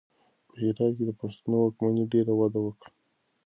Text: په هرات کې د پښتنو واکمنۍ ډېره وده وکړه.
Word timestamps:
په 0.47 0.53
هرات 0.61 0.91
کې 0.97 1.03
د 1.07 1.11
پښتنو 1.21 1.55
واکمنۍ 1.61 2.03
ډېره 2.13 2.33
وده 2.39 2.59
وکړه. 2.63 2.91